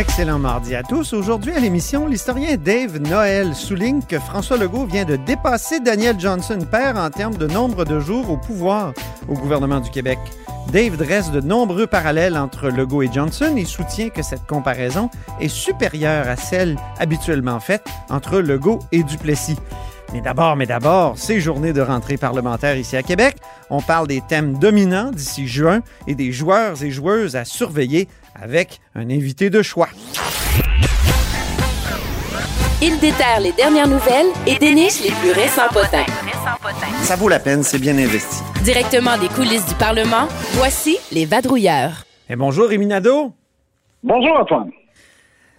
[0.00, 1.12] Excellent mardi à tous.
[1.12, 6.58] Aujourd'hui à l'émission, l'historien Dave Noël souligne que François Legault vient de dépasser Daniel Johnson
[6.70, 8.94] père en termes de nombre de jours au pouvoir
[9.28, 10.18] au gouvernement du Québec.
[10.72, 15.48] Dave dresse de nombreux parallèles entre Legault et Johnson et soutient que cette comparaison est
[15.48, 19.58] supérieure à celle habituellement faite entre Legault et Duplessis.
[20.14, 23.36] Mais d'abord, mais d'abord, ces journées de rentrée parlementaire ici à Québec,
[23.68, 28.80] on parle des thèmes dominants d'ici juin et des joueurs et joueuses à surveiller avec
[28.94, 29.88] un invité de choix.
[32.82, 36.06] Il déterre les dernières nouvelles et déniche les plus récents potins.
[37.02, 38.42] Ça vaut la peine, c'est bien investi.
[38.64, 42.04] Directement des coulisses du Parlement, voici les vadrouilleurs.
[42.28, 43.32] Et bonjour, Rémi Nadeau.
[44.02, 44.70] Bonjour, Antoine.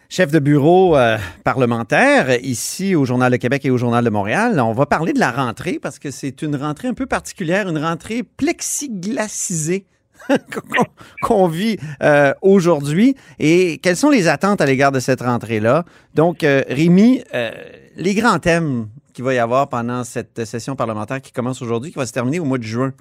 [0.09, 4.59] Chef de bureau euh, parlementaire ici au Journal de Québec et au Journal de Montréal.
[4.59, 7.77] On va parler de la rentrée parce que c'est une rentrée un peu particulière, une
[7.77, 9.85] rentrée plexiglacisée
[11.21, 13.15] qu'on vit euh, aujourd'hui.
[13.39, 15.83] Et quelles sont les attentes à l'égard de cette rentrée-là?
[16.15, 17.51] Donc, euh, Rémi, euh,
[17.97, 21.97] les grands thèmes qu'il va y avoir pendant cette session parlementaire qui commence aujourd'hui, qui
[21.97, 22.91] va se terminer au mois de juin.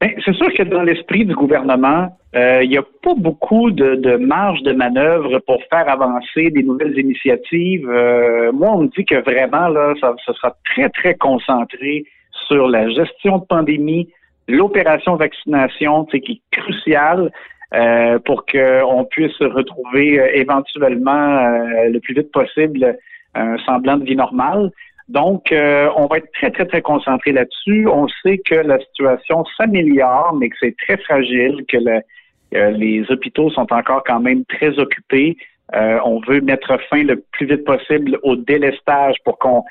[0.00, 4.62] Ben, c'est sûr que dans l'esprit du gouvernement, il n'y a pas beaucoup de, marge
[4.62, 7.86] de manœuvre pour faire avancer des nouvelles initiatives.
[8.54, 12.04] moi, on me dit que vraiment, là, ça, ça sera très, très concentré
[12.46, 14.08] sur la gestion de pandémie,
[14.48, 17.30] l'opération vaccination, qui est cruciale
[17.74, 22.98] euh, pour qu'on puisse retrouver euh, éventuellement euh, le plus vite possible
[23.34, 24.72] un semblant de vie normale.
[25.08, 27.86] Donc, euh, on va être très, très, très concentré là-dessus.
[27.86, 33.50] On sait que la situation s'améliore, mais que c'est très fragile, que le, les hôpitaux
[33.50, 35.36] sont encore quand même très occupés.
[35.72, 39.62] on veut mettre fin le plus vite possible au délestage pour qu'on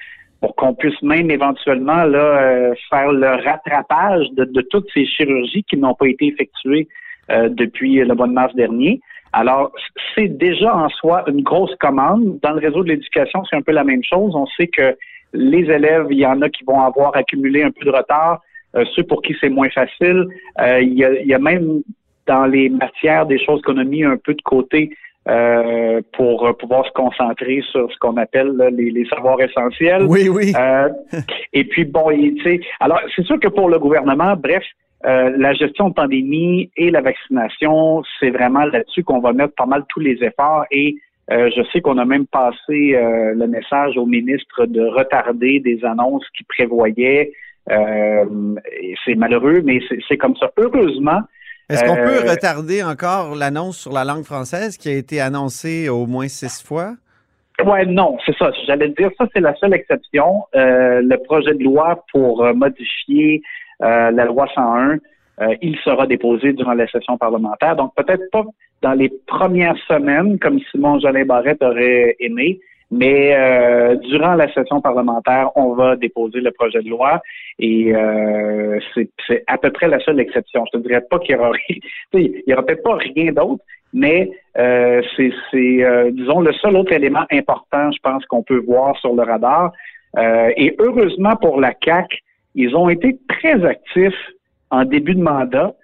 [0.41, 5.63] pour qu'on puisse même éventuellement là, euh, faire le rattrapage de, de, toutes ces chirurgies
[5.63, 6.87] qui n'ont pas été effectuées
[7.29, 9.01] euh, depuis le mois de mars dernier.
[9.33, 9.71] Alors,
[10.15, 12.39] c'est déjà en soi une grosse commande.
[12.41, 14.33] Dans le réseau de l'éducation, c'est un peu la même chose.
[14.35, 14.95] On sait que
[15.33, 18.41] les élèves, il y en a qui vont avoir accumulé un peu de retard,
[18.75, 20.25] euh, ceux pour qui c'est moins facile.
[20.59, 21.83] il, y a, il y a même
[22.25, 24.91] dans les matières des choses qu'on a mis un peu de côté
[25.27, 30.03] euh, pour pouvoir se concentrer sur ce qu'on appelle les, savoirs essentiels.
[30.07, 30.53] Oui, oui.
[30.57, 30.89] Euh,
[31.53, 34.63] et puis, bon, tu sais, alors, c'est sûr que pour le gouvernement, bref,
[35.05, 39.65] euh, la gestion de pandémie et la vaccination, c'est vraiment là-dessus qu'on va mettre pas
[39.65, 40.95] mal tous les efforts et
[41.31, 46.43] je sais qu'on a même passé le message au ministre de retarder des annonces qui
[46.43, 47.33] prévoyaient.
[47.67, 50.51] c'est malheureux, mais c'est comme ça.
[50.57, 51.21] Heureusement,
[51.69, 55.87] est-ce qu'on peut euh, retarder encore l'annonce sur la langue française qui a été annoncée
[55.87, 56.95] au moins six fois?
[57.63, 58.51] Ouais, non, c'est ça.
[58.65, 60.45] J'allais dire, ça, c'est la seule exception.
[60.55, 63.41] Euh, le projet de loi pour euh, modifier
[63.81, 64.97] la loi 101,
[65.61, 67.77] il sera déposé durant la session parlementaire.
[67.77, 68.43] Donc, peut-être pas
[68.81, 72.59] dans les premières semaines, comme Simon Jolin Barrette aurait aimé,
[72.91, 77.21] mais euh, durant la session parlementaire, on va déposer le projet de loi
[77.59, 80.65] et euh, c'est à peu près la seule exception.
[80.73, 81.51] Je ne dirais pas qu'il y aura
[82.53, 83.63] aura peut-être pas rien d'autre,
[83.93, 85.31] mais euh, c'est
[85.83, 89.71] euh, disons le seul autre élément important, je pense qu'on peut voir sur le radar.
[90.17, 92.07] Euh, et heureusement pour la CAC,
[92.55, 94.31] ils ont été très actifs
[94.71, 95.75] en début de mandat.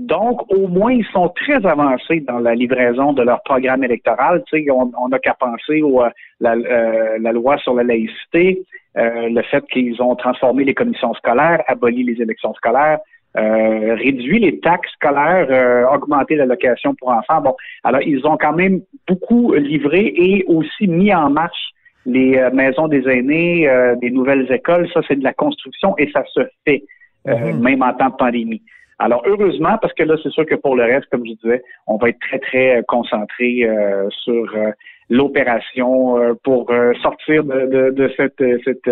[0.00, 4.42] Donc, au moins, ils sont très avancés dans la livraison de leur programme électoral.
[4.46, 6.08] Tu sais, on n'a qu'à penser au, euh,
[6.40, 8.62] la, euh, la, loi sur la laïcité,
[8.96, 12.98] euh, le fait qu'ils ont transformé les commissions scolaires, aboli les élections scolaires,
[13.34, 17.42] réduit les taxes scolaires, augmenté l'allocation pour enfants.
[17.42, 21.70] Bon, alors ils ont quand même beaucoup livré et aussi mis en marche
[22.06, 24.88] les maisons des aînés, des nouvelles écoles.
[24.92, 26.82] Ça, c'est de la construction et ça se fait,
[27.24, 27.60] mm-hmm.
[27.60, 28.62] même en temps de pandémie.
[29.00, 31.96] Alors, heureusement, parce que là, c'est sûr que pour le reste, comme je disais, on
[31.96, 34.72] va être très, très euh, concentré euh, sur euh,
[35.08, 36.70] l'opération pour
[37.02, 38.88] sortir de, de, cette, cette,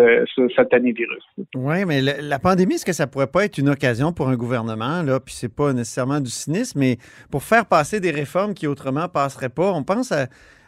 [0.53, 1.23] cette année virus.
[1.55, 5.01] Oui, mais la pandémie, est-ce que ça pourrait pas être une occasion pour un gouvernement,
[5.01, 6.97] là, puis c'est pas nécessairement du cynisme, mais
[7.31, 10.23] pour faire passer des réformes qui autrement passeraient pas, on pense à,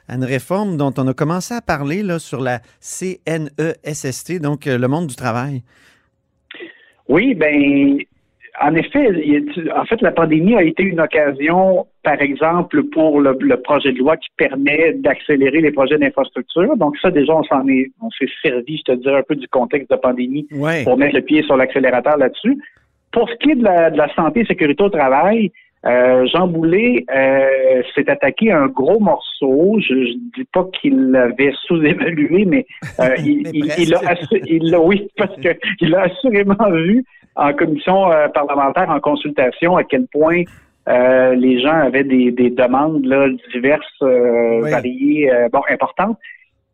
[0.07, 4.87] à une réforme dont on a commencé à parler là, sur la CNESST, donc le
[4.87, 5.63] monde du travail.
[7.09, 7.97] Oui, ben
[8.59, 9.07] en effet,
[9.75, 14.17] en fait, la pandémie a été une occasion, par exemple, pour le, projet de loi
[14.17, 16.75] qui permet d'accélérer les projets d'infrastructure.
[16.77, 19.47] Donc ça, déjà, on s'en est, on s'est servi, je te dirais, un peu du
[19.47, 20.47] contexte de pandémie
[20.83, 22.57] pour mettre le pied sur l'accélérateur là-dessus.
[23.11, 25.51] Pour ce qui est de la, santé et sécurité au travail,
[25.83, 29.79] Euh, Jean Boulet euh, s'est attaqué à un gros morceau.
[29.79, 32.67] Je ne dis pas qu'il l'avait sous-évalué, mais,
[32.99, 34.15] euh, il, Mais il, il, a
[34.45, 35.49] il l'a, oui, parce que
[35.79, 37.03] il a assurément vu
[37.35, 40.43] en commission euh, parlementaire, en consultation, à quel point
[40.89, 44.71] euh, les gens avaient des, des demandes là, diverses, euh, Oui.
[44.71, 46.17] variées, euh, bon, importantes.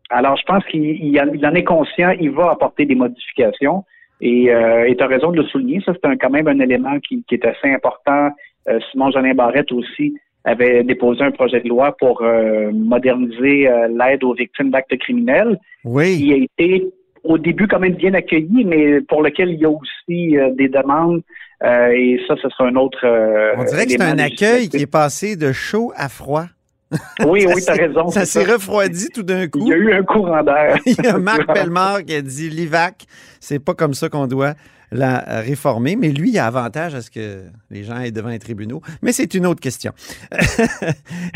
[0.10, 3.84] Alors, je pense qu'il il en, est conscient, il va apporter des modifications.
[4.22, 6.98] Et euh, tu as raison de le souligner, ça c'est un- quand même un élément
[7.08, 8.30] qui, qui est assez important.
[8.70, 13.90] Euh, Simon Jeanin Barrette aussi avait déposé un projet de loi pour euh, moderniser euh,
[13.90, 16.18] l'aide aux victimes d'actes criminels, Oui.
[16.18, 16.86] qui a été
[17.28, 20.70] au début quand même bien accueilli, mais pour lequel il y a aussi euh, des
[20.70, 21.22] demandes.
[21.64, 23.00] euh, et ça, ce sera un autre.
[23.04, 26.46] euh, On dirait que c'est un accueil qui est passé de chaud à froid.
[27.26, 28.08] Oui, oui, tu as s'est- raison.
[28.10, 29.60] Ça s'est refroidi tout d'un coup.
[29.62, 30.78] Il y a eu un courant d'air.
[30.86, 33.06] Il y a Marc Pellemard qui a dit l'IVAC,
[33.40, 34.54] c'est pas comme ça qu'on doit
[34.90, 38.40] la réformer, mais lui, il a avantage à ce que les gens aient devant les
[38.40, 38.82] tribunaux.
[39.02, 39.92] Mais c'est une autre question.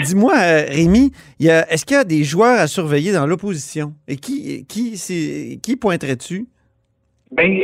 [0.05, 3.93] Dis-moi, euh, Rémi, est-ce qu'il y a des joueurs à surveiller dans l'opposition?
[4.07, 6.47] Et qui, qui, c'est- qui pointerais-tu?
[7.31, 7.59] Ben,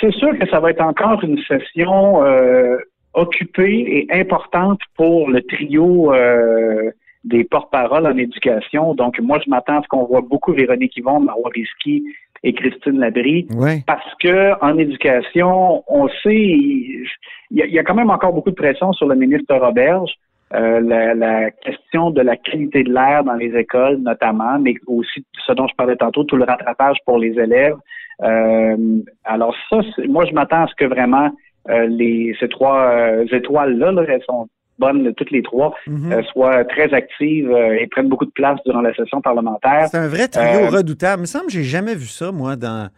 [0.00, 2.76] c'est sûr que ça va être encore une session euh,
[3.14, 6.90] occupée et importante pour le trio euh,
[7.24, 8.94] des porte-paroles en éducation.
[8.94, 12.04] Donc, moi, je m'attends à ce qu'on voit beaucoup Véronique Yvon, Marois Risky
[12.42, 13.46] et Christine Labrie.
[13.56, 13.82] Oui.
[13.86, 17.06] Parce que en éducation, on sait, il
[17.52, 20.12] y, a, il y a quand même encore beaucoup de pression sur le ministre Roberge.
[20.54, 25.24] Euh, la, la question de la qualité de l'air dans les écoles, notamment, mais aussi
[25.46, 27.76] ce dont je parlais tantôt, tout le rattrapage pour les élèves.
[28.22, 28.76] Euh,
[29.24, 29.78] alors ça,
[30.08, 31.30] moi, je m'attends à ce que vraiment
[31.70, 34.46] euh, les ces trois euh, étoiles-là, là, elles sont
[34.84, 36.12] bonnes toutes les trois, Mhm.
[36.12, 39.86] euh, soient très actives euh, et prennent beaucoup de place durant la session parlementaire.
[39.90, 41.20] C'est un vrai trio Euh, redoutable.
[41.20, 42.88] Il me semble que j'ai jamais vu ça, moi, dans.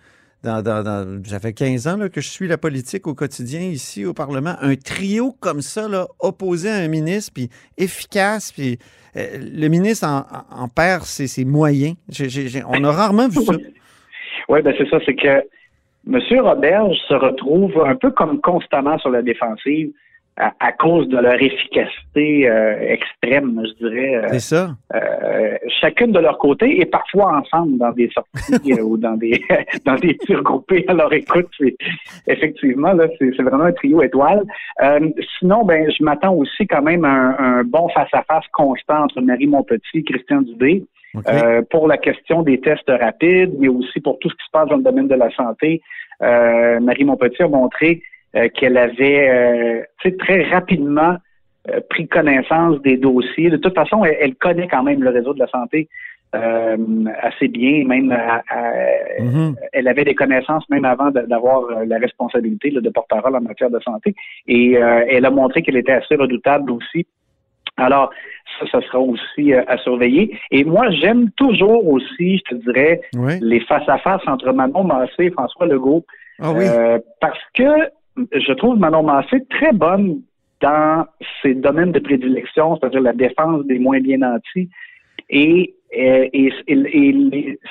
[0.43, 3.63] dans, dans, dans- ça fait 15 ans là, que je suis la politique au quotidien
[3.63, 4.55] ici au Parlement.
[4.61, 7.49] Un trio comme ça, là, opposé à un ministre, puis
[7.79, 8.79] efficace, puis
[9.17, 10.19] euh, le ministre en,
[10.65, 11.95] en- perd ses, ses moyens.
[12.69, 13.53] On a rarement vu ça.
[14.51, 15.35] Oui, ben c'est ça, c'est que
[16.07, 16.19] M.
[16.41, 19.91] Roberge se retrouve un peu comme constamment sur la défensive
[20.37, 24.17] à, à cause de leur efficacité euh, extrême, je dirais.
[24.17, 24.71] euh, C'est ça.
[24.95, 29.43] euh, chacune de leur côté et parfois ensemble dans des sorties euh, ou dans des
[29.85, 30.85] dans des tirs groupés.
[30.89, 31.77] Alors écoute, c'est
[32.27, 34.43] effectivement là, c'est vraiment un trio étoile.
[34.83, 35.09] Euh,
[35.39, 39.05] sinon, ben je m'attends aussi quand même à un, un bon face à face constant
[39.05, 40.85] entre Marie Montpetit et Christian Dubé.
[41.29, 44.69] Euh, pour la question des tests rapides, mais aussi pour tout ce qui se passe
[44.69, 45.81] dans le domaine de la santé.
[46.23, 48.03] Euh, Marie Montpetit a montré
[48.37, 51.17] euh, qu'elle avait euh, très rapidement
[51.71, 53.51] euh, pris connaissance des dossiers.
[53.51, 55.89] De toute façon, elle, elle connaît quand même le réseau de la santé
[56.35, 56.77] euh,
[57.23, 59.55] assez bien, même à- à- Mhm.
[59.73, 63.79] elle avait des connaissances même avant d'avoir la responsabilité là, de porte-parole en matière de
[63.81, 64.15] santé.
[64.49, 67.07] Et euh, elle a montré qu'elle était assez redoutable aussi.
[67.77, 68.11] Alors,
[68.59, 70.37] ça, ça sera aussi euh, à surveiller.
[70.51, 73.35] Et moi, j'aime toujours aussi, je te dirais, Oui.
[73.41, 76.05] les face-à-face entre Manon Massé et François Legault.
[76.41, 76.65] Ah oui.
[76.69, 77.71] Euh, parce que
[78.17, 80.23] je trouve Manon Massé très bonne
[80.61, 81.07] dans
[81.43, 84.69] ses domaines de prédilection, c'est-à-dire la défense des moins bien nantis.
[85.31, 86.29] Et, euh,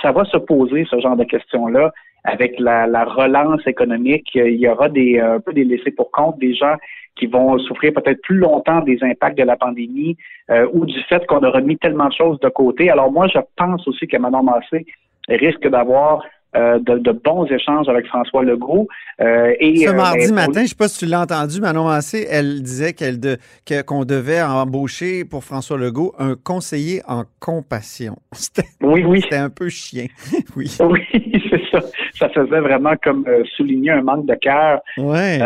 [0.01, 1.91] ça va se poser, ce genre de questions-là,
[2.23, 4.29] avec la, la relance économique.
[4.35, 6.75] Il y aura des, un peu des laissés pour compte, des gens
[7.15, 10.17] qui vont souffrir peut-être plus longtemps des impacts de la pandémie
[10.49, 12.89] euh, ou du fait qu'on aura mis tellement de choses de côté.
[12.89, 14.85] Alors moi, je pense aussi que Manon Massé
[15.27, 16.23] risque d'avoir
[16.55, 18.87] euh, de, de bons échanges avec François Legault.
[19.21, 21.61] Euh, et, Ce euh, mardi ben, matin, je ne sais pas si tu l'as entendu,
[21.61, 27.01] Manon Massé, elle disait qu'elle de, que- qu'on devait embaucher pour François Legault un conseiller
[27.07, 28.15] en compassion.
[28.33, 29.21] C'était, Oui, oui.
[29.21, 30.05] c'était un peu chien.
[30.55, 30.75] oui.
[30.81, 31.01] Oui,
[31.49, 31.79] c'est ça.
[32.17, 34.79] Ça faisait vraiment comme souligner un manque de cœur.
[34.97, 35.39] Ouais.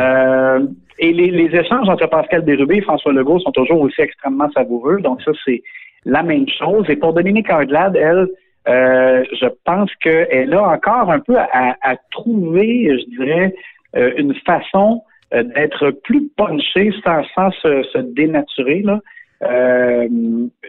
[1.00, 5.00] Et les, les échanges entre Pascal Bérubé et François Legault sont toujours aussi extrêmement savoureux.
[5.02, 5.62] Donc ça, c'est
[6.06, 6.86] la même chose.
[6.90, 8.28] Et pour Dominique Anglade, elle,
[8.68, 13.56] euh, je pense qu'elle a encore un peu à, à trouver, je dirais,
[13.96, 18.82] euh, une façon euh, d'être plus punchée sans, sans se, se dénaturer.
[18.84, 19.00] Là.
[19.44, 20.08] Euh,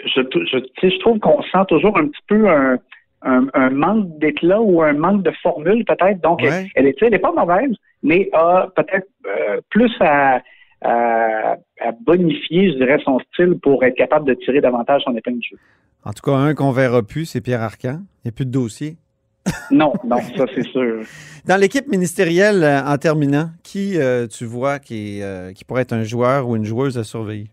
[0.05, 0.21] je,
[0.53, 2.79] je, je trouve qu'on sent toujours un petit peu un,
[3.23, 6.21] un, un manque d'éclat ou un manque de formule peut-être.
[6.21, 6.49] Donc, Ouais.
[6.49, 10.41] elle, elle est, elle est pas mauvaise, mais a peut-être euh, plus à,
[10.83, 11.57] à,
[11.89, 15.49] à bonifier, je dirais, son style pour être capable de tirer davantage son épingle du
[15.53, 15.57] jeu.
[16.05, 18.01] En tout cas, un qu'on verra plus, c'est Pierre Arcan.
[18.25, 18.97] Il n'y a plus de dossier.
[19.71, 21.01] Non, non, ça c'est sûr.
[21.47, 25.95] Dans l'équipe ministérielle, euh, en terminant, qui euh, tu vois qui, euh, qui pourrait être
[25.95, 27.47] un joueur ou une joueuse à surveiller?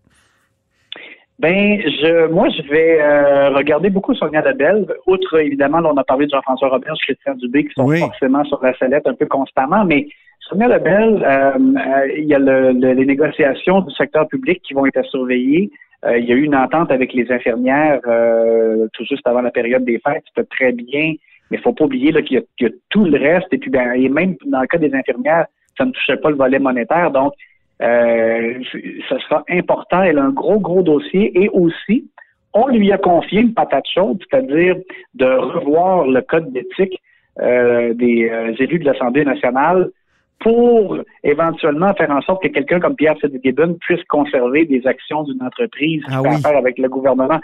[1.38, 4.86] Ben, je, moi, je vais euh, regarder beaucoup Sonia Labelle.
[5.06, 8.00] Outre, évidemment, là, on a parlé de Jean-François Robert, Christian Dubé, qui sont Oui.
[8.00, 10.06] forcément sur la sellette un peu constamment, mais
[10.48, 14.74] Sonia Lebel, euh, euh, il y a le, le, les négociations du secteur public qui
[14.74, 15.70] vont être surveillées.
[16.04, 19.50] Euh, il y a eu une entente avec les infirmières euh, tout juste avant la
[19.50, 20.22] période des fêtes.
[20.28, 21.14] C'était très bien,
[21.50, 23.52] mais il faut pas oublier qu'il y, y, a tout le reste.
[23.52, 26.36] Et puis, ben, et même dans le cas des infirmières, ça ne touchait pas le
[26.36, 27.10] volet monétaire.
[27.10, 27.32] Donc,
[27.82, 28.54] euh,
[29.08, 30.02] ça sera important.
[30.02, 31.32] Elle a un gros, gros dossier.
[31.42, 32.08] Et aussi,
[32.54, 34.76] on lui a confié une patate chaude, c'est-à-dire
[35.14, 37.00] de revoir le code d'éthique
[37.40, 39.90] euh, des élus de l'Assemblée nationale
[40.40, 45.42] pour éventuellement faire en sorte que quelqu'un comme Pierre Fitzgibbon puisse conserver des actions d'une
[45.42, 46.28] entreprise ah qui oui.
[46.28, 47.40] a affaire avec le gouvernement.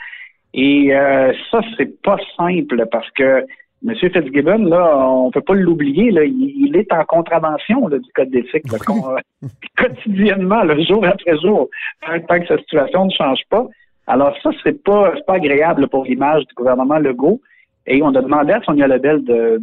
[0.54, 3.44] Et euh, ça, c'est pas simple parce que
[3.86, 3.94] M.
[3.96, 8.30] Fitzgibbon, là, on peut pas l'oublier, là, il, il, est en contravention là, du code
[8.30, 8.78] d'éthique là,
[9.76, 11.68] quotidiennement, là, jour après jour,
[12.06, 13.66] tant, tant que sa situation ne change pas.
[14.06, 17.40] Alors ça, c'est pas, pas agréable pour l'image du gouvernement Legault.
[17.86, 19.60] Et on a demandé à Sonia Lebel de,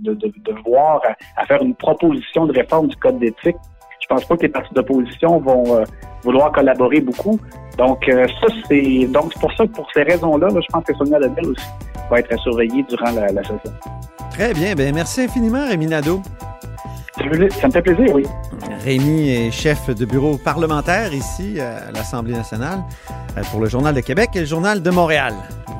[0.00, 3.56] de, de, voir à, à, faire une proposition de réforme du code d'éthique.
[4.00, 5.84] Je pense pas que les partis d'opposition vont euh,
[6.24, 7.38] vouloir collaborer beaucoup.
[7.78, 10.94] Donc euh, ça, c'est donc c'est pour ça, pour ces raisons-là, là, je pense que
[10.94, 11.66] Sonia Lebel aussi
[12.10, 13.72] va être surveillée durant la, la session.
[14.32, 14.74] Très bien.
[14.74, 16.20] Ben merci infiniment, Rémi Nadeau.
[17.16, 18.24] Ça me fait plaisir, oui.
[18.84, 22.80] Rémi est chef de bureau parlementaire ici à l'Assemblée nationale
[23.52, 25.32] pour le Journal de Québec et le Journal de Montréal.